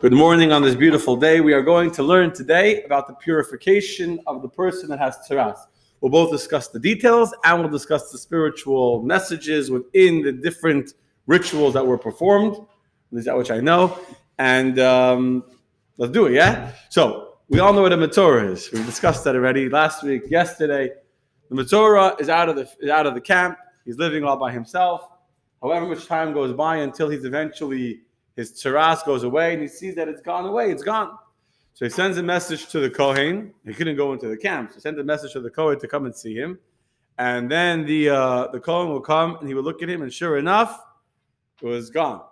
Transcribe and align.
Good 0.00 0.14
morning 0.14 0.50
on 0.50 0.62
this 0.62 0.74
beautiful 0.74 1.14
day. 1.14 1.42
We 1.42 1.52
are 1.52 1.60
going 1.60 1.90
to 1.90 2.02
learn 2.02 2.32
today 2.32 2.82
about 2.84 3.06
the 3.06 3.12
purification 3.12 4.18
of 4.26 4.40
the 4.40 4.48
person 4.48 4.88
that 4.88 4.98
has 4.98 5.18
tzaras. 5.28 5.58
We'll 6.00 6.10
both 6.10 6.30
discuss 6.30 6.68
the 6.68 6.78
details 6.78 7.34
and 7.44 7.60
we'll 7.60 7.68
discuss 7.68 8.10
the 8.10 8.16
spiritual 8.16 9.02
messages 9.02 9.70
within 9.70 10.22
the 10.22 10.32
different 10.32 10.94
rituals 11.26 11.74
that 11.74 11.86
were 11.86 11.98
performed, 11.98 12.56
least 13.10 13.26
that 13.26 13.36
which 13.36 13.50
I 13.50 13.60
know. 13.60 13.98
And 14.38 14.78
um, 14.78 15.44
let's 15.98 16.12
do 16.12 16.24
it, 16.24 16.32
yeah? 16.32 16.72
So, 16.88 17.36
we 17.50 17.58
all 17.58 17.74
know 17.74 17.82
what 17.82 17.92
a 17.92 17.98
Metzora 17.98 18.50
is. 18.50 18.72
We 18.72 18.82
discussed 18.84 19.22
that 19.24 19.34
already 19.36 19.68
last 19.68 20.02
week, 20.02 20.22
yesterday. 20.30 20.92
The 21.50 21.62
Metzora 21.62 22.18
is 22.18 22.30
out 22.30 22.48
of 22.48 22.56
the, 22.56 22.66
is 22.80 22.88
out 22.88 23.06
of 23.06 23.12
the 23.12 23.20
camp. 23.20 23.58
He's 23.84 23.98
living 23.98 24.24
all 24.24 24.38
by 24.38 24.50
himself. 24.50 25.06
However 25.60 25.84
much 25.84 26.06
time 26.06 26.32
goes 26.32 26.54
by 26.54 26.76
until 26.76 27.10
he's 27.10 27.26
eventually 27.26 28.00
his 28.36 28.52
tzaras 28.52 29.04
goes 29.04 29.22
away 29.22 29.52
and 29.52 29.62
he 29.62 29.68
sees 29.68 29.94
that 29.96 30.08
it's 30.08 30.22
gone 30.22 30.46
away, 30.46 30.70
it's 30.70 30.82
gone. 30.82 31.16
So 31.74 31.84
he 31.84 31.90
sends 31.90 32.18
a 32.18 32.22
message 32.22 32.68
to 32.68 32.80
the 32.80 32.90
Kohen. 32.90 33.54
He 33.64 33.72
couldn't 33.72 33.96
go 33.96 34.12
into 34.12 34.28
the 34.28 34.36
camp. 34.36 34.70
So 34.70 34.74
he 34.76 34.80
sent 34.80 34.98
a 35.00 35.04
message 35.04 35.32
to 35.32 35.40
the 35.40 35.50
Kohen 35.50 35.78
to 35.80 35.88
come 35.88 36.04
and 36.04 36.14
see 36.14 36.34
him. 36.34 36.58
And 37.18 37.50
then 37.50 37.84
the 37.84 38.08
uh, 38.08 38.46
the 38.48 38.60
Kohen 38.60 38.88
will 38.88 39.00
come 39.00 39.36
and 39.36 39.48
he 39.48 39.54
will 39.54 39.62
look 39.62 39.82
at 39.82 39.90
him, 39.90 40.00
and 40.00 40.12
sure 40.12 40.38
enough, 40.38 40.82
it 41.60 41.66
was 41.66 41.90
gone. 41.90 42.22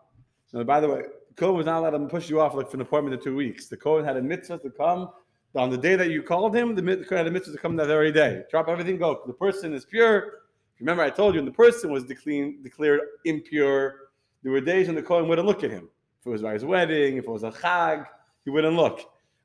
Now, 0.55 0.65
by 0.65 0.81
the 0.81 0.89
way, 0.89 1.03
the 1.29 1.35
Kohen 1.35 1.57
was 1.57 1.67
not 1.67 1.81
allowed 1.81 1.91
to 1.91 2.07
push 2.07 2.31
you 2.31 2.41
off 2.41 2.55
like 2.55 2.71
for 2.71 2.79
an 2.79 2.81
appointment 2.81 3.15
in 3.15 3.23
two 3.23 3.37
weeks. 3.37 3.69
The 3.69 3.77
Kohen 3.77 4.05
had 4.05 4.17
a 4.17 4.23
mitzvah 4.23 4.59
to 4.59 4.71
come 4.71 5.11
on 5.55 5.69
the 5.69 5.77
day 5.77 5.95
that 5.95 6.09
you 6.11 6.23
called 6.23 6.57
him. 6.57 6.75
The 6.75 6.83
Kohen 6.83 7.19
had 7.19 7.27
a 7.27 7.31
mitzvah 7.31 7.53
to 7.53 7.59
come 7.59 7.77
that 7.77 7.87
very 7.87 8.11
day. 8.13 8.45
Drop 8.51 8.69
everything, 8.69 8.97
go. 8.97 9.21
The 9.27 9.35
person 9.35 9.75
is 9.75 9.85
pure. 9.85 10.33
Remember, 10.81 11.03
I 11.03 11.11
told 11.11 11.35
you, 11.35 11.41
when 11.41 11.45
the 11.45 11.53
person 11.53 11.91
was 11.91 12.05
declared, 12.05 12.63
declared 12.63 13.01
impure, 13.25 14.09
there 14.43 14.53
were 14.53 14.61
days 14.61 14.87
when 14.87 14.97
the 14.97 15.03
Kohen 15.03 15.29
wouldn't 15.29 15.47
look 15.47 15.65
at 15.65 15.71
him. 15.71 15.91
It 16.29 16.33
was 16.33 16.43
by 16.43 16.53
his 16.53 16.65
wedding, 16.65 17.17
if 17.17 17.25
it 17.25 17.31
was 17.31 17.43
a 17.43 17.51
chag, 17.51 18.07
he 18.45 18.51
wouldn't 18.51 18.77
look. 18.77 19.01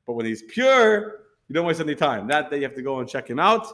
But 0.06 0.12
when 0.12 0.26
he's 0.26 0.42
pure, 0.42 1.22
you 1.48 1.54
don't 1.54 1.64
waste 1.64 1.80
any 1.80 1.94
time. 1.94 2.26
That 2.28 2.50
day 2.50 2.58
you 2.58 2.64
have 2.64 2.74
to 2.74 2.82
go 2.82 3.00
and 3.00 3.08
check 3.08 3.28
him 3.28 3.38
out. 3.38 3.66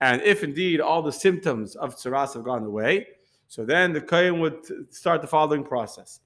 And 0.00 0.22
if 0.22 0.44
indeed 0.44 0.80
all 0.80 1.02
the 1.02 1.10
symptoms 1.10 1.74
of 1.74 1.96
tsaras 1.96 2.34
have 2.34 2.44
gone 2.44 2.62
away, 2.62 3.08
so 3.48 3.64
then 3.64 3.92
the 3.92 4.00
Kohen 4.00 4.38
would 4.38 4.94
start 4.94 5.22
the 5.22 5.26
following 5.26 5.64
process. 5.64 6.20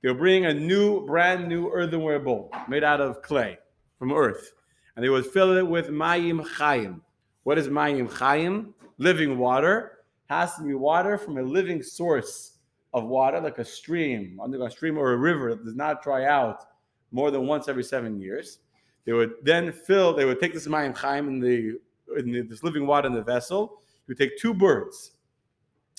They'll 0.00 0.14
bring 0.14 0.46
a 0.46 0.54
new, 0.54 1.04
brand 1.06 1.48
new 1.48 1.68
earthenware 1.70 2.20
bowl 2.20 2.52
made 2.68 2.84
out 2.84 3.00
of 3.00 3.20
clay 3.22 3.58
from 3.98 4.12
earth. 4.12 4.52
And 4.94 5.04
they 5.04 5.08
would 5.08 5.26
fill 5.26 5.56
it 5.56 5.66
with 5.66 5.88
mayim 5.88 6.46
chayim. 6.46 7.00
What 7.42 7.58
is 7.58 7.66
mayim 7.66 8.08
chayim? 8.08 8.74
Living 8.98 9.38
water. 9.38 10.04
Has 10.30 10.54
to 10.54 10.62
be 10.62 10.74
water 10.74 11.18
from 11.18 11.36
a 11.36 11.42
living 11.42 11.82
source 11.82 12.53
of 12.94 13.04
water, 13.04 13.40
like 13.40 13.58
a 13.58 13.64
stream, 13.64 14.40
under 14.40 14.64
a 14.64 14.70
stream 14.70 14.96
or 14.96 15.12
a 15.12 15.16
river 15.16 15.50
that 15.50 15.64
does 15.64 15.74
not 15.74 16.02
dry 16.02 16.24
out 16.24 16.64
more 17.10 17.30
than 17.32 17.46
once 17.46 17.68
every 17.68 17.82
seven 17.82 18.20
years. 18.20 18.60
They 19.04 19.12
would 19.12 19.32
then 19.42 19.72
fill, 19.72 20.14
they 20.14 20.24
would 20.24 20.40
take 20.40 20.54
this 20.54 20.68
Mayim 20.68 20.96
Chaim 20.96 21.28
in 21.28 21.40
the, 21.40 21.78
in 22.16 22.30
the, 22.30 22.42
this 22.42 22.62
living 22.62 22.86
water 22.86 23.08
in 23.08 23.12
the 23.12 23.22
vessel. 23.22 23.82
He 24.06 24.12
would 24.12 24.18
take 24.18 24.38
two 24.38 24.54
birds. 24.54 25.10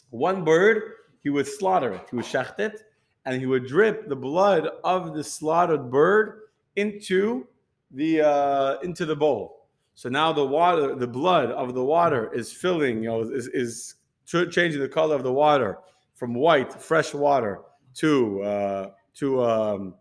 One 0.09 0.45
bird, 0.45 0.81
he 1.21 1.29
would 1.29 1.47
slaughter 1.47 1.93
it, 1.93 2.07
he 2.09 2.15
would 2.15 2.25
shecht 2.25 2.59
it, 2.59 2.83
and 3.25 3.39
he 3.39 3.45
would 3.45 3.67
drip 3.67 4.07
the 4.07 4.15
blood 4.15 4.69
of 4.83 5.13
the 5.13 5.23
slaughtered 5.23 5.91
bird 5.91 6.43
into 6.77 7.47
the 7.91 8.21
uh, 8.21 8.79
into 8.81 9.05
the 9.05 9.15
bowl. 9.15 9.67
So 9.95 10.09
now 10.09 10.31
the 10.31 10.45
water, 10.45 10.95
the 10.95 11.07
blood 11.07 11.51
of 11.51 11.73
the 11.73 11.83
water 11.83 12.31
is 12.33 12.51
filling, 12.51 13.03
you 13.03 13.09
know, 13.09 13.21
is, 13.21 13.47
is 13.47 13.95
changing 14.25 14.81
the 14.81 14.89
color 14.89 15.15
of 15.15 15.23
the 15.23 15.31
water 15.31 15.79
from 16.15 16.33
white 16.33 16.73
fresh 16.73 17.13
water 17.13 17.61
to 17.95 18.41
uh, 18.41 18.91
to 19.15 19.43
um, 19.43 19.95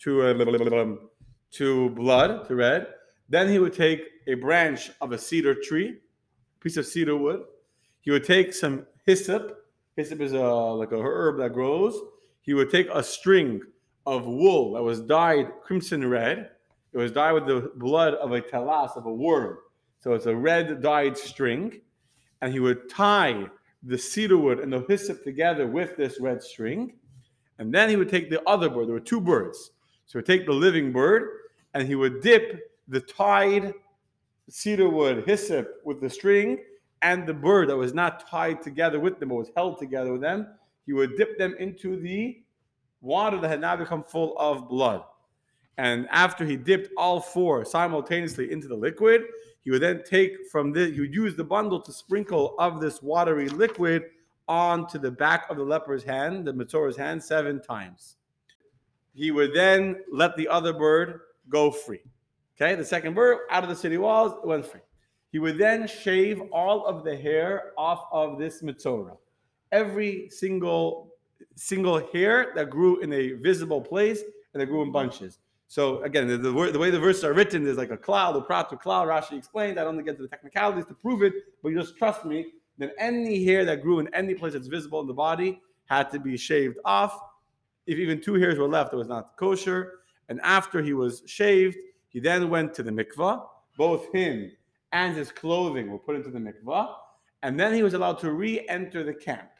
to 0.00 0.22
uh, 0.22 0.96
to 1.52 1.90
blood 1.90 2.46
to 2.48 2.54
red. 2.54 2.88
Then 3.28 3.48
he 3.48 3.58
would 3.58 3.72
take 3.72 4.00
a 4.26 4.34
branch 4.34 4.90
of 5.00 5.12
a 5.12 5.18
cedar 5.18 5.54
tree, 5.54 5.98
piece 6.60 6.76
of 6.76 6.86
cedar 6.86 7.16
wood. 7.16 7.44
He 8.02 8.10
would 8.10 8.24
take 8.24 8.52
some 8.52 8.86
hyssop. 9.06 9.64
Hyssop 9.96 10.20
is 10.20 10.32
a 10.32 10.44
like 10.44 10.92
a 10.92 11.00
herb 11.00 11.38
that 11.38 11.52
grows. 11.52 11.98
He 12.42 12.52
would 12.52 12.70
take 12.70 12.88
a 12.92 13.02
string 13.02 13.62
of 14.06 14.26
wool 14.26 14.74
that 14.74 14.82
was 14.82 15.00
dyed 15.00 15.50
crimson 15.62 16.06
red. 16.06 16.50
It 16.92 16.98
was 16.98 17.12
dyed 17.12 17.32
with 17.32 17.46
the 17.46 17.72
blood 17.76 18.14
of 18.14 18.32
a 18.32 18.40
talas 18.40 18.96
of 18.96 19.06
a 19.06 19.12
worm. 19.12 19.58
So 20.00 20.12
it's 20.12 20.26
a 20.26 20.36
red 20.36 20.82
dyed 20.82 21.16
string, 21.16 21.80
and 22.42 22.52
he 22.52 22.60
would 22.60 22.90
tie 22.90 23.46
the 23.84 23.98
cedar 23.98 24.38
wood 24.38 24.60
and 24.60 24.72
the 24.72 24.84
hyssop 24.88 25.22
together 25.22 25.66
with 25.66 25.96
this 25.96 26.20
red 26.20 26.42
string. 26.42 26.94
And 27.58 27.72
then 27.72 27.88
he 27.88 27.96
would 27.96 28.08
take 28.08 28.30
the 28.30 28.42
other 28.48 28.68
bird. 28.68 28.88
There 28.88 28.94
were 28.94 29.00
two 29.00 29.20
birds. 29.20 29.70
So 30.06 30.12
he 30.12 30.18
would 30.18 30.26
take 30.26 30.46
the 30.46 30.52
living 30.52 30.92
bird 30.92 31.28
and 31.74 31.86
he 31.86 31.94
would 31.94 32.20
dip 32.20 32.60
the 32.88 33.00
tied 33.00 33.74
cedar 34.48 34.88
wood 34.88 35.24
hyssop 35.26 35.68
with 35.84 36.00
the 36.00 36.10
string 36.10 36.58
and 37.02 37.26
the 37.26 37.34
bird 37.34 37.68
that 37.68 37.76
was 37.76 37.94
not 37.94 38.26
tied 38.28 38.62
together 38.62 38.98
with 38.98 39.18
them, 39.18 39.28
but 39.28 39.36
was 39.36 39.50
held 39.56 39.78
together 39.78 40.12
with 40.12 40.20
them. 40.20 40.48
He 40.86 40.92
would 40.92 41.16
dip 41.16 41.38
them 41.38 41.54
into 41.58 42.00
the 42.00 42.42
water 43.00 43.38
that 43.40 43.48
had 43.48 43.60
now 43.60 43.76
become 43.76 44.02
full 44.02 44.36
of 44.38 44.68
blood. 44.68 45.02
And 45.76 46.08
after 46.10 46.44
he 46.44 46.56
dipped 46.56 46.90
all 46.96 47.20
four 47.20 47.64
simultaneously 47.64 48.50
into 48.52 48.68
the 48.68 48.76
liquid, 48.76 49.22
he 49.64 49.70
would 49.70 49.82
then 49.82 50.02
take 50.04 50.46
from 50.50 50.72
this, 50.72 50.92
he 50.92 51.00
would 51.00 51.14
use 51.14 51.34
the 51.34 51.44
bundle 51.44 51.80
to 51.80 51.92
sprinkle 51.92 52.54
of 52.58 52.80
this 52.80 53.02
watery 53.02 53.48
liquid 53.48 54.04
onto 54.46 54.98
the 54.98 55.10
back 55.10 55.46
of 55.48 55.56
the 55.56 55.64
leper's 55.64 56.04
hand, 56.04 56.46
the 56.46 56.52
Metzora's 56.52 56.96
hand, 56.96 57.22
seven 57.22 57.62
times. 57.62 58.16
He 59.14 59.30
would 59.30 59.54
then 59.54 59.96
let 60.12 60.36
the 60.36 60.48
other 60.48 60.72
bird 60.72 61.20
go 61.48 61.70
free. 61.70 62.02
Okay, 62.56 62.74
the 62.74 62.84
second 62.84 63.14
bird 63.14 63.38
out 63.50 63.62
of 63.62 63.70
the 63.70 63.76
city 63.76 63.96
walls 63.96 64.34
went 64.44 64.66
free. 64.66 64.80
He 65.32 65.38
would 65.38 65.58
then 65.58 65.88
shave 65.88 66.40
all 66.52 66.86
of 66.86 67.02
the 67.02 67.16
hair 67.16 67.72
off 67.76 68.06
of 68.12 68.38
this 68.38 68.62
Metzora. 68.62 69.16
Every 69.72 70.28
single 70.30 71.10
single 71.56 72.06
hair 72.12 72.52
that 72.54 72.70
grew 72.70 73.00
in 73.00 73.12
a 73.12 73.32
visible 73.32 73.80
place 73.80 74.22
and 74.52 74.60
that 74.60 74.66
grew 74.66 74.82
in 74.82 74.92
bunches. 74.92 75.38
So 75.74 76.00
again, 76.04 76.28
the, 76.28 76.36
the, 76.38 76.52
the, 76.70 76.78
way 76.78 76.90
the 76.90 77.00
verses 77.00 77.24
are 77.24 77.32
written 77.32 77.66
is 77.66 77.76
like 77.76 77.90
a 77.90 77.96
cloud, 77.96 78.36
a 78.36 78.40
prat 78.40 78.70
to 78.70 78.76
cloud. 78.76 79.08
Rashi 79.08 79.36
explained. 79.36 79.80
I 79.80 79.82
don't 79.82 80.00
get 80.04 80.16
to 80.18 80.22
the 80.22 80.28
technicalities 80.28 80.84
to 80.84 80.94
prove 80.94 81.20
it, 81.24 81.32
but 81.64 81.70
you 81.70 81.80
just 81.80 81.98
trust 81.98 82.24
me. 82.24 82.46
Then 82.78 82.92
any 82.96 83.44
hair 83.44 83.64
that 83.64 83.82
grew 83.82 83.98
in 83.98 84.06
any 84.14 84.34
place 84.36 84.52
that's 84.52 84.68
visible 84.68 85.00
in 85.00 85.08
the 85.08 85.12
body 85.12 85.60
had 85.86 86.12
to 86.12 86.20
be 86.20 86.36
shaved 86.36 86.76
off. 86.84 87.18
If 87.88 87.98
even 87.98 88.20
two 88.20 88.34
hairs 88.34 88.56
were 88.56 88.68
left, 88.68 88.92
it 88.92 88.96
was 88.96 89.08
not 89.08 89.36
kosher. 89.36 89.94
And 90.28 90.40
after 90.44 90.80
he 90.80 90.92
was 90.92 91.24
shaved, 91.26 91.76
he 92.08 92.20
then 92.20 92.48
went 92.50 92.72
to 92.74 92.84
the 92.84 92.92
mikvah. 92.92 93.44
Both 93.76 94.12
him 94.12 94.52
and 94.92 95.16
his 95.16 95.32
clothing 95.32 95.90
were 95.90 95.98
put 95.98 96.14
into 96.14 96.30
the 96.30 96.38
mikvah, 96.38 96.94
and 97.42 97.58
then 97.58 97.74
he 97.74 97.82
was 97.82 97.94
allowed 97.94 98.20
to 98.20 98.30
re-enter 98.30 99.02
the 99.02 99.14
camp. 99.14 99.50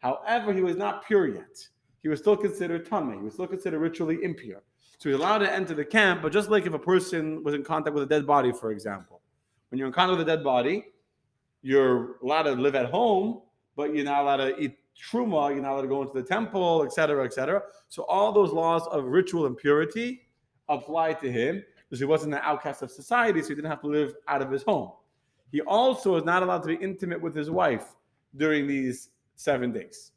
However, 0.00 0.52
he 0.52 0.60
was 0.60 0.76
not 0.76 1.06
pure 1.06 1.34
yet. 1.34 1.66
He 2.02 2.10
was 2.10 2.20
still 2.20 2.36
considered 2.36 2.86
tamei. 2.86 3.16
He 3.16 3.22
was 3.22 3.32
still 3.32 3.46
considered 3.46 3.78
ritually 3.78 4.22
impure. 4.22 4.60
So 4.98 5.10
he's 5.10 5.18
allowed 5.18 5.38
to 5.38 5.52
enter 5.52 5.74
the 5.74 5.84
camp, 5.84 6.22
but 6.22 6.32
just 6.32 6.48
like 6.48 6.66
if 6.66 6.72
a 6.72 6.78
person 6.78 7.44
was 7.44 7.54
in 7.54 7.62
contact 7.62 7.94
with 7.94 8.02
a 8.04 8.06
dead 8.06 8.26
body, 8.26 8.52
for 8.52 8.70
example, 8.70 9.20
when 9.68 9.78
you're 9.78 9.86
in 9.86 9.92
contact 9.92 10.18
with 10.18 10.28
a 10.28 10.36
dead 10.36 10.42
body, 10.42 10.84
you're 11.62 12.16
allowed 12.22 12.44
to 12.44 12.52
live 12.52 12.74
at 12.74 12.90
home, 12.90 13.42
but 13.76 13.94
you're 13.94 14.04
not 14.04 14.22
allowed 14.22 14.36
to 14.38 14.58
eat 14.58 14.78
truma, 14.98 15.50
you're 15.50 15.60
not 15.62 15.72
allowed 15.72 15.82
to 15.82 15.88
go 15.88 16.02
into 16.02 16.14
the 16.14 16.22
temple, 16.22 16.82
etc., 16.84 17.24
etc. 17.24 17.62
So 17.88 18.04
all 18.04 18.32
those 18.32 18.52
laws 18.52 18.86
of 18.88 19.04
ritual 19.04 19.46
impurity 19.46 20.22
apply 20.68 21.14
to 21.14 21.30
him 21.30 21.62
because 21.88 22.00
he 22.00 22.06
wasn't 22.06 22.34
an 22.34 22.40
outcast 22.42 22.82
of 22.82 22.90
society, 22.90 23.42
so 23.42 23.48
he 23.48 23.54
didn't 23.54 23.70
have 23.70 23.82
to 23.82 23.88
live 23.88 24.14
out 24.28 24.42
of 24.42 24.50
his 24.50 24.62
home. 24.62 24.92
He 25.52 25.60
also 25.60 26.16
is 26.16 26.24
not 26.24 26.42
allowed 26.42 26.62
to 26.62 26.68
be 26.68 26.74
intimate 26.76 27.20
with 27.20 27.34
his 27.34 27.50
wife 27.50 27.94
during 28.36 28.66
these 28.66 29.10
seven 29.36 29.72
days. 29.72 30.12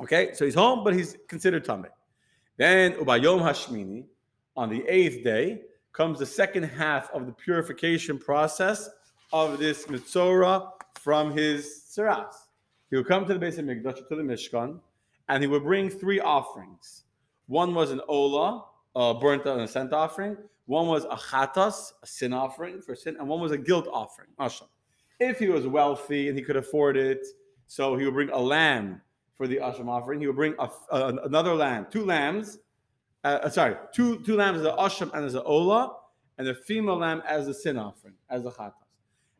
Okay, 0.00 0.34
so 0.34 0.44
he's 0.44 0.54
home, 0.54 0.84
but 0.84 0.94
he's 0.94 1.16
considered 1.28 1.64
tamei. 1.64 1.88
Then 2.56 2.92
Ubayom 2.94 3.40
Hashmini, 3.42 4.06
on 4.56 4.70
the 4.70 4.84
eighth 4.88 5.22
day, 5.22 5.62
comes 5.92 6.18
the 6.18 6.26
second 6.26 6.62
half 6.62 7.10
of 7.12 7.26
the 7.26 7.32
purification 7.32 8.18
process 8.18 8.88
of 9.32 9.58
this 9.58 9.86
Mitzorah 9.86 10.70
from 10.94 11.36
his 11.36 11.84
Tsaras. 11.90 12.34
He 12.90 12.96
would 12.96 13.06
come 13.06 13.26
to 13.26 13.34
the 13.34 13.44
Beis 13.44 13.58
Hamikdash, 13.58 14.08
to 14.08 14.16
the 14.16 14.22
Mishkan, 14.22 14.80
and 15.28 15.42
he 15.42 15.46
would 15.46 15.64
bring 15.64 15.90
three 15.90 16.20
offerings. 16.20 17.04
One 17.46 17.74
was 17.74 17.90
an 17.90 18.00
Ola, 18.08 18.64
a 18.94 19.14
burnt 19.14 19.44
and 19.44 19.60
a 19.60 19.68
scent 19.68 19.92
offering. 19.92 20.36
One 20.66 20.86
was 20.86 21.04
a 21.04 21.16
Chatas, 21.16 21.92
a 22.02 22.06
sin 22.06 22.32
offering 22.32 22.80
for 22.80 22.94
sin, 22.94 23.16
and 23.18 23.28
one 23.28 23.40
was 23.40 23.52
a 23.52 23.58
guilt 23.58 23.88
offering. 23.92 24.28
If 25.20 25.38
he 25.38 25.48
was 25.48 25.66
wealthy 25.66 26.28
and 26.28 26.38
he 26.38 26.44
could 26.44 26.56
afford 26.56 26.96
it, 26.96 27.26
so 27.66 27.96
he 27.96 28.04
would 28.04 28.14
bring 28.14 28.30
a 28.30 28.38
lamb 28.38 29.00
for 29.36 29.46
the 29.46 29.56
asham 29.56 29.88
offering. 29.88 30.20
He 30.20 30.26
would 30.26 30.36
bring 30.36 30.54
a, 30.58 30.68
another 30.90 31.54
lamb, 31.54 31.86
two 31.90 32.04
lambs. 32.04 32.58
Uh, 33.24 33.40
uh, 33.42 33.48
sorry, 33.50 33.76
two 33.92 34.22
two 34.24 34.36
lambs 34.36 34.60
as 34.60 34.66
an 34.66 34.76
asham 34.78 35.12
and 35.12 35.24
as 35.24 35.34
an 35.34 35.42
ola, 35.44 35.96
and 36.38 36.48
a 36.48 36.54
female 36.54 36.96
lamb 36.96 37.22
as 37.28 37.48
a 37.48 37.54
sin 37.54 37.76
offering, 37.76 38.14
as 38.30 38.44
a 38.44 38.50
chatas. 38.50 38.72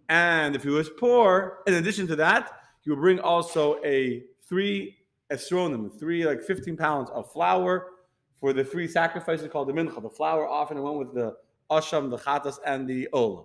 And 0.08 0.54
if 0.54 0.62
he 0.62 0.70
was 0.70 0.88
poor, 0.88 1.58
in 1.66 1.74
addition 1.74 2.06
to 2.08 2.16
that, 2.16 2.52
he 2.82 2.90
would 2.90 3.00
bring 3.00 3.18
also 3.20 3.80
a 3.84 4.22
three 4.48 4.96
esronim, 5.30 5.98
three 5.98 6.24
like 6.24 6.42
15 6.42 6.76
pounds 6.76 7.10
of 7.10 7.30
flour 7.32 7.88
for 8.38 8.52
the 8.52 8.64
three 8.64 8.86
sacrifices 8.86 9.48
called 9.50 9.68
the 9.68 9.72
mincha. 9.72 10.00
The 10.00 10.10
flour 10.10 10.48
often 10.48 10.80
went 10.82 10.96
with 10.96 11.14
the 11.14 11.36
asham, 11.70 12.10
the 12.10 12.18
chatas, 12.18 12.58
and 12.64 12.88
the 12.88 13.08
ola. 13.12 13.44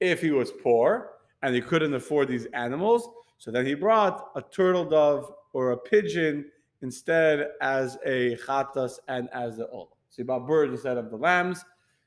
If 0.00 0.20
he 0.20 0.30
was 0.30 0.50
poor 0.50 1.12
and 1.42 1.54
he 1.54 1.60
couldn't 1.60 1.94
afford 1.94 2.28
these 2.28 2.46
animals, 2.46 3.08
so 3.38 3.50
then 3.50 3.66
he 3.66 3.74
brought 3.74 4.30
a 4.34 4.42
turtle 4.42 4.84
dove 4.84 5.32
or 5.56 5.70
a 5.70 5.76
pigeon 5.78 6.44
instead 6.82 7.48
as 7.62 7.96
a 8.04 8.36
chatas 8.46 8.98
and 9.08 9.26
as 9.32 9.56
the 9.56 9.66
ola. 9.68 9.86
So 10.10 10.16
he 10.18 10.22
bought 10.22 10.46
birds 10.46 10.70
instead 10.70 10.98
of 10.98 11.08
the 11.10 11.16
lambs. 11.16 11.64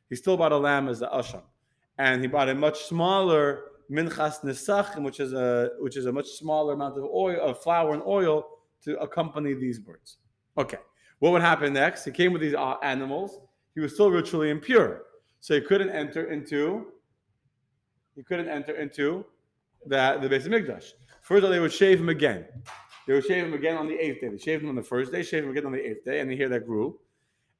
He 0.07 0.15
still 0.15 0.37
bought 0.37 0.51
a 0.51 0.57
lamb 0.57 0.87
as 0.87 0.99
the 0.99 1.07
asham, 1.07 1.41
and 1.97 2.21
he 2.21 2.27
bought 2.27 2.47
a 2.47 2.53
much 2.53 2.83
smaller 2.83 3.45
minchas 3.89 4.43
nesachim, 4.43 5.01
which 5.01 5.19
is 5.19 5.33
a 5.33 5.71
which 5.79 5.97
is 5.97 6.05
a 6.05 6.11
much 6.11 6.27
smaller 6.41 6.73
amount 6.73 6.95
of 6.99 7.05
oil 7.05 7.41
of 7.41 7.59
flour 7.63 7.95
and 7.95 8.03
oil 8.05 8.45
to 8.83 8.95
accompany 8.99 9.55
these 9.55 9.79
birds. 9.79 10.17
Okay, 10.55 10.77
what 11.17 11.31
would 11.31 11.41
happen 11.41 11.73
next? 11.73 12.05
He 12.05 12.11
came 12.11 12.31
with 12.31 12.43
these 12.43 12.53
uh, 12.53 12.75
animals. 12.83 13.39
He 13.73 13.79
was 13.79 13.95
still 13.95 14.11
ritually 14.11 14.51
impure, 14.51 15.05
so 15.39 15.55
he 15.55 15.61
couldn't 15.61 15.89
enter 15.89 16.31
into. 16.31 16.85
He 18.15 18.21
couldn't 18.21 18.49
enter 18.49 18.75
into 18.75 19.25
the 19.87 20.19
the 20.21 20.29
Beis 20.29 20.45
Hamikdash. 20.47 20.93
First, 21.23 21.49
they 21.49 21.59
would 21.59 21.73
shave 21.73 21.99
him 21.99 22.09
again. 22.09 22.45
They 23.09 23.15
would 23.15 23.25
shave 23.25 23.43
him 23.43 23.55
again 23.55 23.75
on 23.75 23.87
the 23.87 23.95
eighth 23.95 24.21
day. 24.21 24.27
They 24.27 24.37
shaved 24.37 24.61
him 24.61 24.69
on 24.69 24.75
the 24.75 24.83
first 24.83 25.11
day, 25.11 25.23
shaved 25.23 25.45
him 25.45 25.49
again 25.49 25.65
on 25.65 25.71
the 25.71 25.83
eighth 25.83 26.05
day, 26.05 26.19
and 26.19 26.29
the 26.29 26.37
hair 26.37 26.47
that 26.49 26.67
grew. 26.67 26.99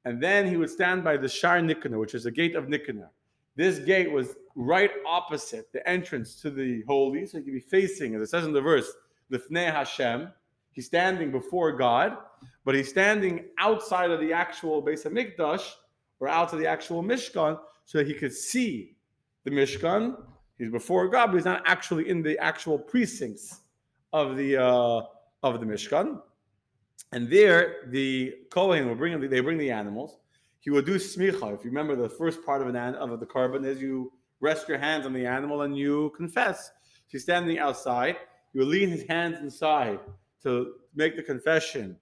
And 0.04 0.22
then 0.22 0.46
he 0.46 0.56
would 0.56 0.70
stand 0.70 1.02
by 1.02 1.16
the 1.16 1.28
Shar 1.28 1.60
Nicanor, 1.60 1.98
which 1.98 2.14
is 2.14 2.22
the 2.22 2.30
gate 2.30 2.54
of 2.54 2.68
Nicanor. 2.68 3.10
This 3.56 3.80
gate 3.80 4.12
was 4.12 4.36
right 4.54 4.92
opposite 5.04 5.72
the 5.72 5.84
entrance 5.88 6.40
to 6.42 6.50
the 6.50 6.84
holy, 6.86 7.26
so 7.26 7.38
he 7.38 7.42
could 7.42 7.52
be 7.52 7.58
facing, 7.58 8.14
as 8.14 8.22
it 8.22 8.28
says 8.28 8.46
in 8.46 8.52
the 8.52 8.60
verse, 8.60 8.92
Lifnei 9.32 9.72
Hashem. 9.72 10.28
He's 10.70 10.86
standing 10.86 11.32
before 11.32 11.72
God, 11.72 12.16
but 12.64 12.76
he's 12.76 12.88
standing 12.88 13.46
outside 13.58 14.12
of 14.12 14.20
the 14.20 14.32
actual 14.32 14.80
Beis 14.80 15.04
Hamikdash 15.04 15.68
or 16.20 16.28
out 16.28 16.52
of 16.52 16.60
the 16.60 16.68
actual 16.68 17.02
Mishkan, 17.02 17.58
so 17.86 17.98
that 17.98 18.06
he 18.06 18.14
could 18.14 18.32
see 18.32 18.94
the 19.42 19.50
Mishkan. 19.50 20.16
He's 20.58 20.70
before 20.70 21.08
God, 21.08 21.26
but 21.26 21.34
he's 21.34 21.44
not 21.44 21.62
actually 21.66 22.08
in 22.08 22.22
the 22.22 22.38
actual 22.38 22.78
precincts 22.78 23.62
of 24.12 24.36
the 24.36 24.56
uh, 24.56 25.02
of 25.42 25.60
the 25.60 25.66
Mishkan. 25.66 26.20
And 27.12 27.28
there, 27.30 27.86
the 27.88 28.34
Kohen 28.50 28.86
will 28.86 28.94
bring 28.94 29.18
they 29.28 29.40
bring 29.40 29.58
the 29.58 29.70
animals. 29.70 30.18
He 30.60 30.70
will 30.70 30.82
do 30.82 30.96
smicha. 30.96 31.54
If 31.54 31.64
you 31.64 31.70
remember, 31.70 31.96
the 31.96 32.08
first 32.08 32.44
part 32.44 32.60
of 32.60 32.68
an 32.68 32.76
of 32.76 33.18
the 33.18 33.26
korban 33.26 33.64
is 33.64 33.80
you 33.80 34.12
rest 34.40 34.68
your 34.68 34.78
hands 34.78 35.06
on 35.06 35.12
the 35.12 35.26
animal 35.26 35.62
and 35.62 35.76
you 35.76 36.12
confess. 36.16 36.66
So 36.66 36.72
he's 37.08 37.22
standing 37.22 37.58
outside. 37.58 38.16
You 38.52 38.60
will 38.60 38.68
lean 38.68 38.90
his 38.90 39.04
hands 39.04 39.38
inside 39.40 40.00
to 40.42 40.74
make 40.94 41.16
the 41.16 41.22
confession 41.22 41.96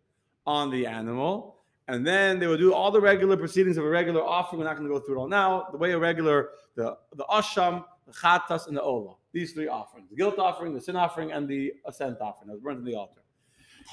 on 0.46 0.70
the 0.70 0.86
animal. 0.86 1.56
And 1.88 2.06
then 2.06 2.38
they 2.38 2.46
will 2.46 2.58
do 2.58 2.74
all 2.74 2.90
the 2.90 3.00
regular 3.00 3.36
proceedings 3.36 3.76
of 3.76 3.84
a 3.84 3.88
regular 3.88 4.22
offering. 4.22 4.58
We're 4.58 4.66
not 4.66 4.76
going 4.76 4.88
to 4.88 4.92
go 4.92 5.00
through 5.00 5.16
it 5.16 5.20
all 5.20 5.28
now. 5.28 5.68
The 5.72 5.78
way 5.78 5.92
a 5.92 5.98
regular, 5.98 6.50
the, 6.74 6.98
the 7.14 7.24
asham, 7.30 7.84
the 8.06 8.12
chatas, 8.12 8.66
and 8.66 8.76
the 8.76 8.82
ola. 8.82 9.14
These 9.32 9.52
three 9.52 9.68
offerings. 9.68 10.10
The 10.10 10.16
guilt 10.16 10.38
offering, 10.38 10.74
the 10.74 10.80
sin 10.80 10.96
offering, 10.96 11.32
and 11.32 11.48
the 11.48 11.72
ascent 11.86 12.20
offering 12.20 12.48
that 12.48 12.54
was 12.54 12.62
burned 12.62 12.78
on 12.78 12.84
the 12.84 12.94
altar. 12.94 13.22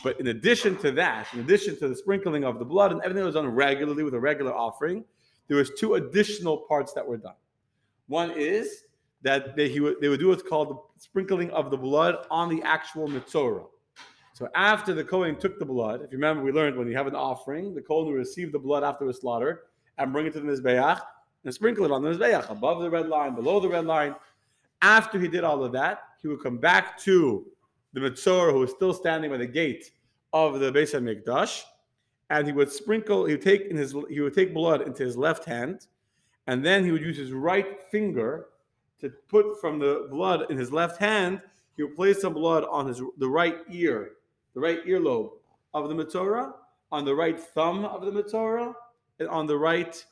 But 0.03 0.19
in 0.19 0.27
addition 0.27 0.77
to 0.77 0.91
that, 0.91 1.27
in 1.33 1.39
addition 1.39 1.77
to 1.79 1.87
the 1.87 1.95
sprinkling 1.95 2.43
of 2.43 2.59
the 2.59 2.65
blood 2.65 2.91
and 2.91 3.01
everything 3.01 3.21
that 3.21 3.27
was 3.27 3.35
done 3.35 3.47
regularly 3.47 4.03
with 4.03 4.13
a 4.13 4.19
regular 4.19 4.53
offering, 4.53 5.03
there 5.47 5.57
was 5.57 5.71
two 5.77 5.95
additional 5.95 6.57
parts 6.57 6.93
that 6.93 7.07
were 7.07 7.17
done. 7.17 7.35
One 8.07 8.31
is 8.31 8.83
that 9.21 9.55
they, 9.55 9.79
would, 9.79 9.99
they 10.01 10.07
would 10.07 10.19
do 10.19 10.27
what's 10.27 10.43
called 10.43 10.69
the 10.69 11.01
sprinkling 11.01 11.49
of 11.51 11.71
the 11.71 11.77
blood 11.77 12.27
on 12.29 12.49
the 12.49 12.61
actual 12.63 13.07
mitzorah. 13.07 13.65
So 14.33 14.49
after 14.53 14.93
the 14.93 15.03
Kohen 15.03 15.37
took 15.37 15.59
the 15.59 15.65
blood, 15.65 16.01
if 16.01 16.11
you 16.11 16.17
remember, 16.17 16.43
we 16.43 16.51
learned 16.51 16.77
when 16.77 16.87
you 16.87 16.95
have 16.97 17.07
an 17.07 17.15
offering, 17.15 17.73
the 17.73 17.81
Kohen 17.81 18.07
will 18.07 18.13
receive 18.13 18.51
the 18.51 18.59
blood 18.59 18.83
after 18.83 19.05
the 19.05 19.13
slaughter 19.13 19.63
and 19.97 20.11
bring 20.11 20.25
it 20.25 20.33
to 20.33 20.41
the 20.41 20.45
Mizbeach 20.45 20.99
and 21.45 21.53
sprinkle 21.53 21.85
it 21.85 21.91
on 21.91 22.03
the 22.03 22.09
Mizbeach, 22.09 22.49
above 22.49 22.81
the 22.81 22.89
red 22.89 23.07
line, 23.07 23.33
below 23.33 23.59
the 23.59 23.69
red 23.69 23.85
line. 23.85 24.13
After 24.81 25.17
he 25.17 25.27
did 25.27 25.43
all 25.43 25.63
of 25.63 25.71
that, 25.71 26.01
he 26.21 26.27
would 26.27 26.43
come 26.43 26.57
back 26.57 26.99
to 26.99 27.45
the 27.95 28.01
Mitzor 28.01 28.51
who 28.51 28.59
was 28.59 28.71
still 28.71 28.93
standing 28.93 29.31
by 29.31 29.37
the 29.37 29.47
gate 29.47 29.91
of 30.33 30.59
the 30.59 30.71
Beis 30.71 30.93
Hamikdash, 30.93 31.63
and 32.29 32.45
he 32.45 32.51
would 32.51 32.69
sprinkle. 32.69 33.25
He 33.25 33.33
would 33.33 33.41
take 33.41 33.67
in 33.67 33.77
his 33.77 33.95
he 34.09 34.19
would 34.19 34.35
take 34.35 34.53
blood 34.53 34.81
into 34.81 35.03
his 35.03 35.17
left 35.17 35.45
hand, 35.45 35.87
and 36.47 36.63
then 36.63 36.83
he 36.83 36.91
would 36.91 37.01
use 37.01 37.17
his 37.17 37.31
right 37.31 37.81
finger 37.89 38.47
to 38.99 39.09
put 39.29 39.59
from 39.61 39.79
the 39.79 40.07
blood 40.11 40.51
in 40.51 40.57
his 40.57 40.73
left 40.73 40.99
hand. 40.99 41.41
He 41.77 41.83
would 41.83 41.95
place 41.95 42.21
some 42.21 42.33
blood 42.33 42.65
on 42.69 42.85
his 42.85 43.01
the 43.17 43.29
right 43.29 43.59
ear, 43.71 44.11
the 44.53 44.59
right 44.59 44.85
earlobe 44.85 45.31
of 45.73 45.87
the 45.87 45.95
Mitzorah, 45.95 46.51
on 46.91 47.05
the 47.05 47.15
right 47.15 47.39
thumb 47.39 47.85
of 47.85 48.05
the 48.05 48.11
Mitzorah, 48.11 48.73
and 49.19 49.29
on 49.29 49.47
the 49.47 49.57
right 49.57 50.05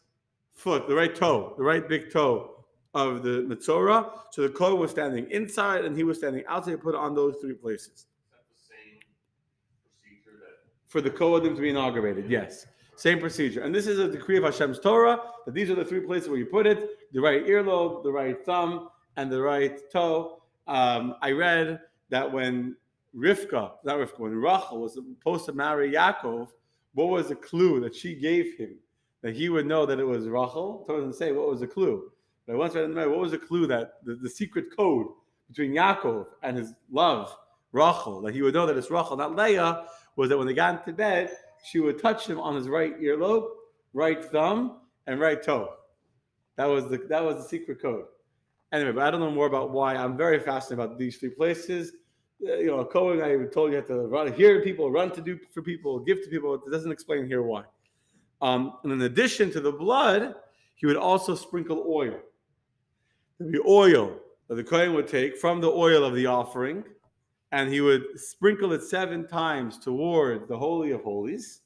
foot, 0.54 0.88
the 0.88 0.96
right 0.96 1.14
toe, 1.14 1.54
the 1.58 1.64
right 1.64 1.88
big 1.90 2.14
toe 2.14 2.53
of 2.94 3.24
the 3.24 3.46
Mitzorah. 3.50 4.10
So 4.32 4.44
the 4.44 4.50
Kohen 4.50 4.80
was 4.80 4.92
standing 4.92 5.30
inside 5.32 5.86
and 5.86 5.96
he 5.96 6.04
was 6.04 6.18
standing 6.18 6.44
outside. 6.48 6.72
He 6.72 6.78
put 6.78 6.96
on 6.96 7.16
those 7.16 7.38
three 7.42 7.54
places. 7.54 8.08
For 10.88 11.02
the 11.02 11.10
Kohanim 11.10 11.56
to 11.56 11.62
be 11.62 11.70
inaugurated, 11.70 12.30
yes. 12.30 12.68
Same 12.96 13.20
procedure. 13.20 13.62
And 13.62 13.74
this 13.74 13.88
is 13.88 13.98
a 13.98 14.08
decree 14.08 14.38
of 14.38 14.44
Hashem's 14.44 14.80
Torah 14.80 15.20
that 15.46 15.56
these 15.56 15.72
are 15.72 15.76
the 15.76 15.84
three 15.84 16.02
places 16.02 16.30
where 16.30 16.38
you 16.38 16.46
put 16.46 16.68
it 16.68 17.12
the 17.12 17.20
right 17.20 17.44
earlobe, 17.48 18.04
the 18.04 18.12
right 18.12 18.46
thumb, 18.46 18.90
and 19.18 19.32
the 19.32 19.42
right 19.42 19.80
toe. 19.92 20.44
Um, 20.68 21.16
I 21.22 21.32
read 21.32 21.80
that 22.10 22.32
when 22.32 22.76
Rivka, 23.16 23.72
not 23.84 23.98
Rivka, 23.98 24.20
when 24.20 24.36
Rachel 24.36 24.82
was 24.82 24.94
supposed 24.94 25.46
to 25.46 25.54
marry 25.54 25.92
Yaakov, 25.92 26.50
what 26.94 27.10
was 27.10 27.30
the 27.30 27.36
clue 27.36 27.80
that 27.80 27.96
she 27.96 28.14
gave 28.14 28.56
him 28.58 28.76
that 29.24 29.36
he 29.36 29.50
would 29.50 29.66
know 29.66 29.88
that 29.88 30.00
it 30.00 30.06
was 30.06 30.28
Rachel? 30.28 30.84
Torah 30.86 31.00
doesn't 31.00 31.18
say 31.18 31.32
what 31.32 31.50
was 31.50 31.62
the 31.62 31.68
clue. 31.68 32.12
But 32.46 32.54
I 32.54 32.56
once 32.58 32.76
read 32.76 32.86
in 32.86 32.94
the 32.94 33.10
what 33.10 33.20
was 33.20 33.32
the 33.32 33.38
clue 33.38 33.68
that 33.68 33.94
the, 34.04 34.16
the, 34.16 34.30
secret 34.30 34.76
code 34.76 35.08
between 35.48 35.74
Yaakov 35.74 36.26
and 36.42 36.58
his 36.58 36.74
love, 36.92 37.36
Rachel, 37.72 38.22
that 38.22 38.34
he 38.34 38.42
would 38.42 38.54
know 38.54 38.66
that 38.66 38.78
it's 38.78 38.92
Rachel, 38.92 39.16
not 39.16 39.36
Leah, 39.36 39.86
was 40.16 40.30
that 40.30 40.38
when 40.38 40.48
they 40.48 40.54
got 40.54 40.80
into 40.80 40.94
bed, 40.94 41.32
she 41.64 41.80
would 41.80 42.02
touch 42.02 42.28
him 42.28 42.40
on 42.40 42.56
his 42.56 42.68
right 42.68 43.00
earlobe, 43.00 43.48
right 43.94 44.24
thumb, 44.24 44.80
and 45.08 45.20
right 45.20 45.42
toe. 45.42 45.70
That 46.58 46.66
was 46.66 46.90
the 46.90 46.98
that 47.10 47.24
was 47.24 47.38
the 47.38 47.48
secret 47.48 47.82
code. 47.82 48.06
Anyway, 48.74 48.92
but 48.92 49.04
I 49.04 49.12
don't 49.12 49.20
know 49.20 49.32
more 49.32 49.48
about 49.48 49.72
why. 49.72 49.96
I'm 49.96 50.18
very 50.18 50.40
fascinated 50.40 50.84
about 50.84 50.98
these 50.98 51.18
three 51.18 51.30
places. 51.30 51.94
Uh, 52.46 52.56
you 52.56 52.68
know, 52.68 52.84
Cohen, 52.84 53.22
I 53.22 53.46
told 53.54 53.70
you 53.70 53.78
have 53.78 53.88
to 53.88 54.08
run, 54.08 54.34
hear 54.34 54.62
people, 54.62 54.92
run 54.92 55.12
to 55.12 55.22
do 55.22 55.40
for 55.54 55.62
people, 55.62 56.00
give 56.00 56.22
to 56.24 56.30
people. 56.30 56.56
It 56.56 56.72
doesn't 56.72 56.92
explain 56.92 57.26
here 57.28 57.44
why. 57.44 57.64
Um, 58.42 58.80
and 58.84 58.92
in 58.92 59.02
addition 59.04 59.52
to 59.52 59.62
the 59.62 59.72
blood, 59.72 60.36
he 60.76 60.86
would 60.86 60.98
also 60.98 61.36
sprinkle 61.36 61.86
oil 61.88 62.20
the 63.40 63.62
oil 63.68 64.18
that 64.48 64.56
the 64.56 64.64
Kohen 64.64 64.94
would 64.94 65.08
take 65.08 65.38
from 65.38 65.62
the 65.62 65.70
oil 65.70 66.04
of 66.04 66.16
the 66.16 66.26
offering, 66.26 66.84
and 67.52 67.72
he 67.72 67.82
would 67.82 68.04
sprinkle 68.20 68.74
it 68.74 68.84
seven 68.84 69.28
times 69.28 69.78
toward 69.78 70.48
the 70.48 70.58
Holy 70.58 70.92
of 70.92 71.02
Holies. 71.02 71.62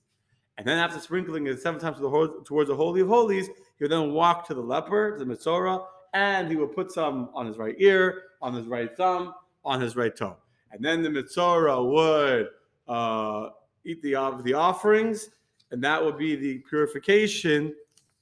And 0.57 0.67
then 0.67 0.79
after 0.79 1.00
sprinkling 1.00 1.47
it 1.47 1.62
seven 1.62 1.79
times 1.79 1.97
to 1.97 2.03
the, 2.03 2.43
towards 2.45 2.69
the 2.69 2.75
Holy 2.75 3.01
of 3.01 3.07
Holies, 3.07 3.47
he 3.47 3.83
would 3.83 3.91
then 3.91 4.12
walk 4.12 4.47
to 4.47 4.53
the 4.53 4.62
leper, 4.62 5.17
the 5.17 5.25
Mitzorah, 5.25 5.86
and 6.13 6.50
he 6.50 6.55
would 6.55 6.74
put 6.74 6.91
some 6.91 7.29
on 7.33 7.45
his 7.45 7.57
right 7.57 7.75
ear, 7.77 8.24
on 8.41 8.53
his 8.53 8.65
right 8.65 8.95
thumb, 8.97 9.33
on 9.63 9.79
his 9.79 9.95
right 9.95 10.15
toe. 10.15 10.36
And 10.71 10.83
then 10.83 11.03
the 11.03 11.09
Mitzorah 11.09 11.86
would 11.86 12.47
uh, 12.88 13.50
eat 13.86 14.01
the, 14.01 14.15
of 14.15 14.43
the 14.43 14.53
offerings, 14.53 15.29
and 15.71 15.83
that 15.83 16.03
would 16.03 16.17
be 16.17 16.36
the 16.36 16.59
purification 16.69 17.74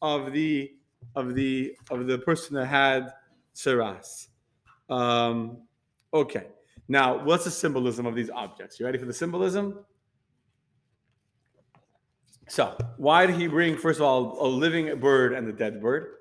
of 0.02 0.34
the 0.34 0.72
of 1.16 1.36
the 1.36 1.76
of 1.92 2.08
the 2.08 2.18
person 2.18 2.56
that 2.56 2.66
had 2.66 3.14
Tzaras. 3.56 4.28
Um, 4.90 5.64
okay. 6.14 6.48
Now, 6.88 7.24
what's 7.24 7.46
the 7.46 7.52
symbolism 7.52 8.06
of 8.06 8.14
these 8.14 8.30
objects? 8.30 8.80
You 8.80 8.86
ready 8.86 9.00
for 9.00 9.06
the 9.06 9.14
symbolism? 9.14 9.80
So, 12.48 12.78
why 12.98 13.26
did 13.26 13.38
he 13.38 13.48
bring, 13.48 13.76
first 13.76 14.00
of 14.00 14.06
all, 14.06 14.46
a 14.46 14.48
living 14.48 15.00
bird 15.00 15.34
and 15.34 15.48
a 15.48 15.54
dead 15.54 15.82
bird? 15.82 16.18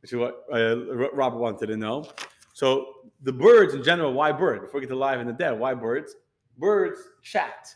Which 0.00 0.12
is 0.12 0.18
what 0.18 0.44
uh, 0.50 0.94
Robert 1.12 1.38
wanted 1.38 1.66
to 1.66 1.76
know. 1.76 2.08
So, 2.54 2.86
the 3.22 3.32
birds 3.32 3.74
in 3.74 3.82
general, 3.82 4.14
why 4.14 4.32
bird? 4.32 4.62
Before 4.62 4.80
we 4.80 4.86
get 4.86 4.92
to 4.92 4.96
live 4.96 5.20
and 5.20 5.28
the 5.28 5.34
dead, 5.34 5.58
why 5.58 5.74
birds? 5.74 6.14
Birds 6.56 6.98
chat. 7.22 7.68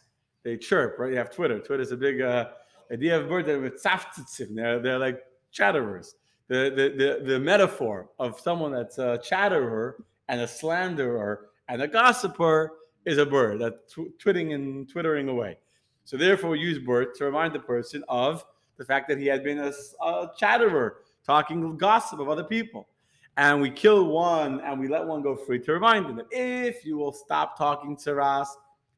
They 0.42 0.56
chirp, 0.56 0.98
right? 0.98 1.10
You 1.10 1.18
have 1.18 1.30
Twitter. 1.30 1.58
Twitter's 1.58 1.92
a 1.92 1.96
big 1.96 2.22
uh, 2.22 2.48
idea 2.90 3.20
of 3.20 3.28
birds. 3.28 3.46
They're, 3.46 4.78
they're 4.78 4.98
like 4.98 5.20
chatterers 5.52 6.14
the, 6.50 6.68
the, 6.74 7.04
the, 7.22 7.32
the 7.32 7.38
metaphor 7.38 8.08
of 8.18 8.40
someone 8.40 8.72
that's 8.72 8.98
a 8.98 9.18
chatterer 9.22 10.02
and 10.28 10.40
a 10.40 10.48
slanderer 10.48 11.46
and 11.68 11.80
a 11.80 11.86
gossiper 11.86 12.72
is 13.04 13.18
a 13.18 13.24
bird 13.24 13.60
that's 13.60 13.94
tw- 13.94 14.18
twitting 14.18 14.52
and 14.52 14.90
twittering 14.90 15.28
away. 15.28 15.56
So 16.04 16.16
therefore, 16.16 16.56
use 16.56 16.80
bird 16.80 17.14
to 17.14 17.24
remind 17.24 17.54
the 17.54 17.60
person 17.60 18.02
of 18.08 18.44
the 18.78 18.84
fact 18.84 19.08
that 19.08 19.18
he 19.18 19.26
had 19.26 19.44
been 19.44 19.60
a, 19.60 19.72
a 20.04 20.32
chatterer, 20.36 20.96
talking 21.24 21.78
gossip 21.78 22.18
of 22.18 22.28
other 22.28 22.42
people. 22.42 22.88
And 23.36 23.62
we 23.62 23.70
kill 23.70 24.06
one 24.06 24.60
and 24.62 24.80
we 24.80 24.88
let 24.88 25.06
one 25.06 25.22
go 25.22 25.36
free 25.36 25.60
to 25.60 25.72
remind 25.72 26.06
him 26.06 26.16
that 26.16 26.26
if 26.32 26.84
you 26.84 26.96
will 26.96 27.12
stop 27.12 27.56
talking 27.56 27.96
to 27.98 28.14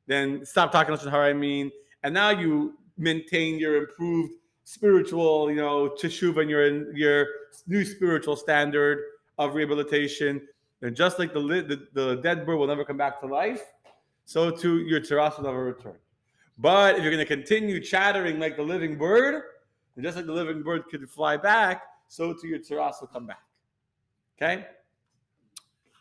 then 0.06 0.46
stop 0.46 0.72
talking 0.72 0.96
to 0.96 1.10
her, 1.10 1.22
I 1.22 1.34
mean, 1.34 1.70
and 2.02 2.14
now 2.14 2.30
you 2.30 2.78
maintain 2.96 3.58
your 3.58 3.76
improved 3.76 4.32
spiritual, 4.64 5.50
you 5.50 5.56
know, 5.56 5.88
teshuva 5.88 6.42
and 6.42 6.50
your 6.50 6.96
your 6.96 7.26
new 7.66 7.84
spiritual 7.84 8.36
standard 8.36 8.98
of 9.38 9.54
rehabilitation. 9.54 10.46
And 10.82 10.96
just 10.96 11.18
like 11.18 11.32
the, 11.32 11.40
the, 11.40 11.86
the 11.92 12.16
dead 12.16 12.44
bird 12.44 12.56
will 12.56 12.66
never 12.66 12.84
come 12.84 12.96
back 12.96 13.20
to 13.20 13.26
life, 13.26 13.62
so 14.24 14.50
too 14.50 14.78
your 14.80 15.00
tzaras 15.00 15.36
will 15.36 15.44
never 15.44 15.64
return. 15.64 15.94
But 16.58 16.96
if 16.96 17.02
you're 17.02 17.12
going 17.12 17.24
to 17.24 17.36
continue 17.36 17.80
chattering 17.80 18.40
like 18.40 18.56
the 18.56 18.62
living 18.62 18.98
bird, 18.98 19.42
and 19.94 20.04
just 20.04 20.16
like 20.16 20.26
the 20.26 20.32
living 20.32 20.62
bird 20.62 20.84
could 20.90 21.08
fly 21.08 21.36
back, 21.36 21.82
so 22.08 22.32
too 22.32 22.48
your 22.48 22.58
tzaras 22.58 23.00
will 23.00 23.08
come 23.08 23.26
back. 23.26 23.42
Okay? 24.36 24.66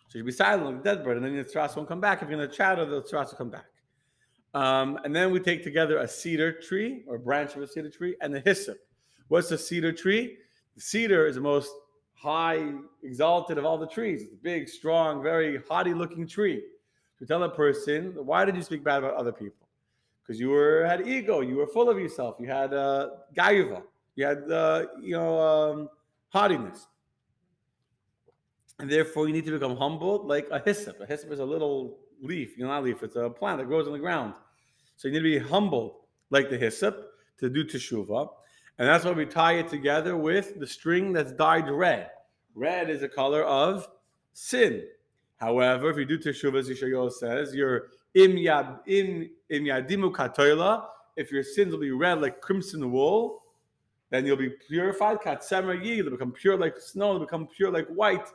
So 0.08 0.18
you'll 0.18 0.26
be 0.26 0.32
silent 0.32 0.66
like 0.66 0.84
the 0.84 0.96
dead 0.96 1.04
bird, 1.04 1.18
and 1.18 1.26
then 1.26 1.34
your 1.34 1.46
tzaras 1.46 1.76
won't 1.76 1.88
come 1.88 2.02
back. 2.02 2.22
If 2.22 2.30
you're 2.30 2.38
going 2.38 2.50
to 2.50 2.56
chatter, 2.56 2.84
the 2.86 3.02
tzaras 3.04 3.30
will 3.32 3.38
come 3.38 3.50
back. 3.50 3.66
Um, 4.54 5.00
and 5.04 5.16
then 5.16 5.32
we 5.32 5.40
take 5.40 5.64
together 5.64 6.00
a 6.00 6.08
cedar 6.08 6.52
tree 6.52 7.04
or 7.08 7.18
branch 7.18 7.56
of 7.56 7.62
a 7.62 7.68
cedar 7.68 7.90
tree 7.90 8.16
and 8.22 8.34
the 8.34 8.42
hyssop. 8.42 8.78
What's 9.30 9.50
a 9.52 9.58
cedar 9.58 9.94
tree? 9.94 10.38
The 10.76 10.82
cedar 10.82 11.26
is 11.26 11.36
the 11.36 11.42
most 11.42 11.72
high, 12.14 12.74
exalted 13.04 13.58
of 13.58 13.66
all 13.66 13.78
the 13.78 13.88
trees. 13.88 14.24
It's 14.24 14.34
a 14.34 14.38
big, 14.38 14.70
strong, 14.70 15.24
very 15.24 15.60
haughty 15.68 15.94
looking 15.94 16.28
tree. 16.28 16.64
To 17.20 17.26
tell 17.26 17.44
a 17.44 17.50
person, 17.50 18.14
why 18.16 18.46
did 18.46 18.56
you 18.56 18.64
speak 18.64 18.84
bad 18.84 19.00
about 19.00 19.14
other 19.14 19.32
people? 19.32 19.68
Because 20.22 20.40
you 20.40 20.50
were 20.50 20.86
had 20.86 21.08
ego, 21.08 21.42
you 21.42 21.56
were 21.56 21.68
full 21.68 21.90
of 21.90 22.00
yourself, 22.00 22.36
you 22.40 22.48
had 22.48 22.74
uh, 22.74 23.10
gaiva, 23.38 23.84
you 24.16 24.26
had 24.26 24.52
uh, 24.52 24.86
you 25.00 25.16
know 25.16 25.40
um, 25.40 25.90
haughtiness, 26.30 26.88
and 28.80 28.90
therefore 28.90 29.28
you 29.28 29.34
need 29.34 29.46
to 29.46 29.52
become 29.52 29.78
humbled 29.78 30.26
like 30.26 30.48
a 30.52 30.60
hyssop. 30.60 31.00
A 31.00 31.06
hyssop 31.06 31.32
is 31.32 31.40
a 31.40 31.46
little 31.46 32.00
leaf, 32.22 32.58
you 32.58 32.64
know, 32.64 32.70
not 32.70 32.84
leaf, 32.84 33.04
it's 33.04 33.16
a 33.16 33.30
plant 33.30 33.60
that 33.60 33.68
grows 33.68 33.88
on 33.88 33.94
the 33.94 34.00
ground. 34.00 34.34
So 34.96 35.08
you 35.08 35.14
need 35.14 35.20
to 35.20 35.40
be 35.40 35.40
humbled 35.40 35.96
like 36.30 36.50
the 36.50 36.58
hyssop 36.58 37.14
to 37.40 37.50
do 37.50 37.66
teshuva. 37.66 38.30
And 38.78 38.88
that's 38.88 39.04
why 39.04 39.12
we 39.12 39.26
tie 39.26 39.54
it 39.54 39.70
together 39.70 40.16
with 40.16 40.60
the 40.60 40.68
string 40.68 41.14
that's 41.14 41.32
dyed 41.34 41.70
red. 41.70 42.10
Red 42.56 42.90
is 42.90 43.04
a 43.04 43.10
color 43.10 43.44
of 43.44 43.88
sin. 44.34 44.84
However, 45.38 45.90
if 45.90 45.98
you 45.98 46.06
do 46.06 46.20
teshuva, 46.20 46.60
as 46.60 46.70
Yishayahu 46.70 47.12
says, 47.12 47.54
your 47.54 47.88
im 48.14 48.38
im 48.38 49.30
yadimu 49.50 50.12
katoila, 50.12 50.86
if 51.16 51.32
your 51.32 51.44
sins 51.44 51.72
will 51.74 51.80
be 51.80 51.92
red 51.92 52.22
like 52.22 52.42
crimson 52.42 52.92
wool, 52.92 53.44
then 54.10 54.26
you'll 54.26 54.38
be 54.38 54.50
purified. 54.68 55.20
Katsemer 55.20 55.84
yi, 55.84 56.02
they'll 56.02 56.12
become 56.12 56.32
pure 56.32 56.58
like 56.58 56.78
snow, 56.78 57.14
they'll 57.14 57.26
become 57.26 57.48
pure 57.48 57.72
like 57.72 57.88
white, 57.88 58.28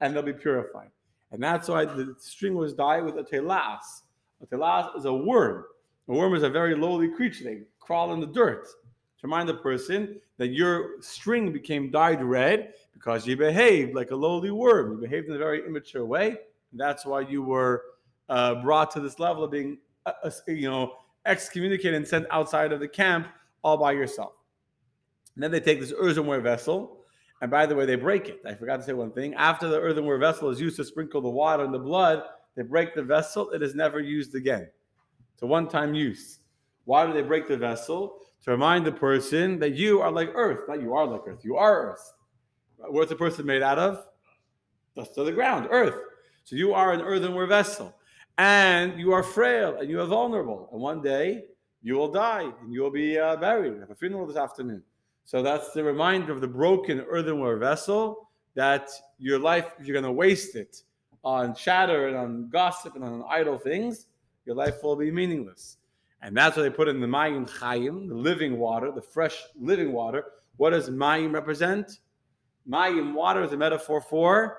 and 0.00 0.14
they'll 0.14 0.22
be 0.22 0.32
purified. 0.32 0.90
And 1.34 1.42
that's 1.42 1.68
why 1.68 1.84
the 1.84 2.14
string 2.16 2.54
was 2.54 2.74
dyed 2.74 3.04
with 3.04 3.18
a 3.18 3.24
telas. 3.24 4.02
A 4.40 4.46
telas 4.46 4.96
is 4.96 5.04
a 5.04 5.12
worm. 5.12 5.64
A 6.08 6.12
worm 6.12 6.32
is 6.36 6.44
a 6.44 6.48
very 6.48 6.76
lowly 6.76 7.08
creature. 7.08 7.42
They 7.42 7.62
crawl 7.80 8.12
in 8.14 8.20
the 8.20 8.28
dirt. 8.28 8.66
To 8.66 9.26
remind 9.26 9.48
the 9.48 9.54
person 9.54 10.20
that 10.36 10.48
your 10.48 11.02
string 11.02 11.52
became 11.52 11.90
dyed 11.90 12.22
red 12.22 12.74
because 12.92 13.26
you 13.26 13.36
behaved 13.36 13.96
like 13.96 14.12
a 14.12 14.16
lowly 14.16 14.52
worm. 14.52 14.92
You 14.92 14.98
behaved 14.98 15.28
in 15.28 15.34
a 15.34 15.38
very 15.38 15.66
immature 15.66 16.06
way. 16.06 16.36
That's 16.72 17.04
why 17.04 17.22
you 17.22 17.42
were 17.42 17.82
uh, 18.28 18.62
brought 18.62 18.92
to 18.92 19.00
this 19.00 19.18
level 19.18 19.42
of 19.42 19.50
being, 19.50 19.78
uh, 20.06 20.12
uh 20.22 20.30
you 20.46 20.70
know, 20.70 20.92
excommunicated 21.26 21.94
and 21.94 22.06
sent 22.06 22.26
outside 22.30 22.70
of 22.72 22.78
the 22.78 22.86
camp 22.86 23.26
all 23.64 23.76
by 23.76 23.90
yourself. 23.90 24.34
And 25.34 25.42
then 25.42 25.50
they 25.50 25.58
take 25.58 25.80
this 25.80 25.92
earthenware 25.98 26.42
vessel 26.42 27.03
and 27.44 27.50
by 27.50 27.66
the 27.66 27.76
way, 27.76 27.84
they 27.84 27.96
break 27.96 28.30
it. 28.30 28.40
I 28.46 28.54
forgot 28.54 28.78
to 28.78 28.82
say 28.84 28.94
one 28.94 29.10
thing. 29.10 29.34
After 29.34 29.68
the 29.68 29.78
earthenware 29.78 30.16
vessel 30.16 30.48
is 30.48 30.58
used 30.58 30.76
to 30.76 30.84
sprinkle 30.84 31.20
the 31.20 31.28
water 31.28 31.62
and 31.62 31.74
the 31.74 31.78
blood, 31.78 32.22
they 32.56 32.62
break 32.62 32.94
the 32.94 33.02
vessel. 33.02 33.50
It 33.50 33.62
is 33.62 33.74
never 33.74 34.00
used 34.00 34.34
again. 34.34 34.66
It's 35.34 35.42
a 35.42 35.46
one 35.46 35.68
time 35.68 35.94
use. 35.94 36.38
Why 36.86 37.06
do 37.06 37.12
they 37.12 37.20
break 37.20 37.46
the 37.46 37.58
vessel? 37.58 38.20
To 38.44 38.50
remind 38.50 38.86
the 38.86 38.92
person 38.92 39.58
that 39.58 39.74
you 39.74 40.00
are 40.00 40.10
like 40.10 40.30
earth. 40.34 40.60
Not 40.68 40.80
you 40.80 40.94
are 40.94 41.06
like 41.06 41.20
earth, 41.26 41.44
you 41.44 41.58
are 41.58 41.90
earth. 41.90 42.14
What's 42.78 43.12
a 43.12 43.14
person 43.14 43.44
made 43.44 43.60
out 43.60 43.78
of? 43.78 44.06
Dust 44.96 45.18
of 45.18 45.26
the 45.26 45.32
ground, 45.32 45.68
earth. 45.70 46.00
So 46.44 46.56
you 46.56 46.72
are 46.72 46.94
an 46.94 47.02
earthenware 47.02 47.46
vessel. 47.46 47.94
And 48.38 48.98
you 48.98 49.12
are 49.12 49.22
frail 49.22 49.76
and 49.78 49.90
you 49.90 50.00
are 50.00 50.06
vulnerable. 50.06 50.70
And 50.72 50.80
one 50.80 51.02
day 51.02 51.44
you 51.82 51.96
will 51.96 52.10
die 52.10 52.50
and 52.62 52.72
you 52.72 52.80
will 52.80 52.90
be 52.90 53.18
uh, 53.18 53.36
buried. 53.36 53.74
We 53.74 53.80
have 53.80 53.90
a 53.90 53.94
funeral 53.94 54.26
this 54.26 54.38
afternoon. 54.38 54.82
So 55.24 55.42
that's 55.42 55.72
the 55.72 55.82
reminder 55.82 56.32
of 56.32 56.40
the 56.40 56.48
broken 56.48 57.00
earthenware 57.00 57.56
vessel 57.56 58.28
that 58.54 58.90
your 59.18 59.38
life, 59.38 59.72
if 59.78 59.86
you're 59.86 59.94
going 59.94 60.04
to 60.04 60.12
waste 60.12 60.54
it 60.54 60.82
on 61.24 61.54
chatter 61.54 62.08
and 62.08 62.16
on 62.16 62.48
gossip 62.50 62.94
and 62.94 63.02
on 63.02 63.24
idle 63.28 63.56
things, 63.56 64.06
your 64.44 64.54
life 64.54 64.82
will 64.82 64.96
be 64.96 65.10
meaningless. 65.10 65.78
And 66.20 66.36
that's 66.36 66.56
what 66.56 66.62
they 66.62 66.70
put 66.70 66.88
in 66.88 67.00
the 67.00 67.06
Mayim 67.06 67.48
Chayim, 67.48 68.08
the 68.08 68.14
living 68.14 68.58
water, 68.58 68.92
the 68.92 69.02
fresh 69.02 69.42
living 69.58 69.92
water. 69.92 70.24
What 70.56 70.70
does 70.70 70.90
Mayim 70.90 71.32
represent? 71.32 72.00
Mayim, 72.68 73.14
water, 73.14 73.42
is 73.42 73.52
a 73.52 73.56
metaphor 73.56 74.02
for 74.02 74.58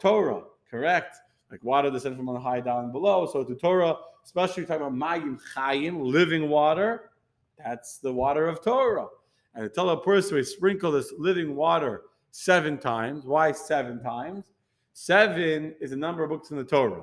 Torah, 0.00 0.42
correct? 0.68 1.16
Like 1.52 1.62
water 1.62 1.90
descends 1.90 2.16
from 2.16 2.28
on 2.28 2.40
high 2.40 2.60
down 2.60 2.90
below. 2.90 3.26
So 3.26 3.44
to 3.44 3.54
Torah, 3.54 3.96
especially 4.24 4.66
talking 4.66 4.86
about 4.86 4.98
Mayim 4.98 5.38
Chayim, 5.54 6.04
living 6.04 6.48
water, 6.48 7.10
that's 7.58 7.98
the 7.98 8.12
water 8.12 8.48
of 8.48 8.62
Torah 8.62 9.06
and 9.54 9.64
to 9.64 9.68
tell 9.68 9.90
a 9.90 10.02
person 10.02 10.36
we 10.36 10.42
sprinkle 10.42 10.92
this 10.92 11.12
living 11.18 11.56
water 11.56 12.02
seven 12.30 12.78
times. 12.78 13.24
Why 13.24 13.52
seven 13.52 14.02
times? 14.02 14.46
Seven 14.92 15.74
is 15.80 15.90
the 15.90 15.96
number 15.96 16.22
of 16.22 16.30
books 16.30 16.50
in 16.50 16.56
the 16.56 16.64
Torah. 16.64 17.02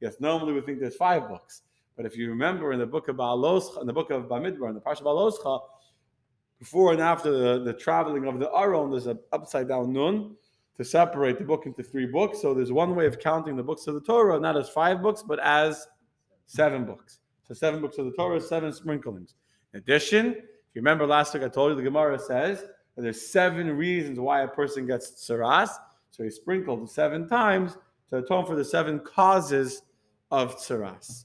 Yes, 0.00 0.16
normally 0.20 0.52
we 0.52 0.60
think 0.60 0.80
there's 0.80 0.96
five 0.96 1.28
books. 1.28 1.62
But 1.96 2.06
if 2.06 2.16
you 2.16 2.28
remember 2.28 2.72
in 2.72 2.78
the 2.78 2.86
book 2.86 3.08
of 3.08 3.16
Baaloscha, 3.16 3.80
in 3.80 3.86
the 3.86 3.92
book 3.92 4.10
of 4.10 4.24
Bamidbar, 4.24 4.68
in 4.68 4.74
the 4.74 4.80
Parsha 4.80 5.02
Baaloscha, 5.02 5.60
before 6.60 6.92
and 6.92 7.00
after 7.00 7.30
the, 7.30 7.64
the 7.64 7.72
traveling 7.72 8.26
of 8.26 8.38
the 8.38 8.50
Aron, 8.52 8.90
there's 8.90 9.06
an 9.06 9.18
upside 9.32 9.68
down 9.68 9.92
nun 9.92 10.36
to 10.76 10.84
separate 10.84 11.38
the 11.38 11.44
book 11.44 11.66
into 11.66 11.82
three 11.82 12.06
books. 12.06 12.40
So 12.40 12.54
there's 12.54 12.70
one 12.70 12.94
way 12.94 13.06
of 13.06 13.18
counting 13.18 13.56
the 13.56 13.62
books 13.62 13.86
of 13.88 13.94
the 13.94 14.00
Torah, 14.00 14.38
not 14.38 14.56
as 14.56 14.68
five 14.68 15.02
books, 15.02 15.24
but 15.26 15.40
as 15.40 15.86
seven 16.46 16.84
books. 16.84 17.18
So 17.46 17.54
seven 17.54 17.80
books 17.80 17.98
of 17.98 18.04
the 18.06 18.12
Torah, 18.12 18.40
seven 18.40 18.72
sprinklings. 18.72 19.34
In 19.72 19.78
addition, 19.78 20.36
you 20.78 20.82
remember 20.82 21.08
last 21.08 21.34
week, 21.34 21.42
I 21.42 21.48
told 21.48 21.70
you 21.70 21.76
the 21.76 21.82
Gemara 21.82 22.20
says 22.20 22.60
that 22.60 23.02
there's 23.02 23.20
seven 23.20 23.76
reasons 23.76 24.20
why 24.20 24.42
a 24.42 24.46
person 24.46 24.86
gets 24.86 25.10
tsaras. 25.10 25.70
So 26.12 26.22
he 26.22 26.30
sprinkled 26.30 26.88
seven 26.88 27.28
times 27.28 27.76
to 28.10 28.18
atone 28.18 28.46
for 28.46 28.54
the 28.54 28.64
seven 28.64 29.00
causes 29.00 29.82
of 30.30 30.54
tsaras. 30.56 31.24